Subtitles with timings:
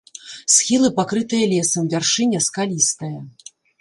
[0.53, 3.17] Схілы пакрытыя лесам, вяршыня скалістая.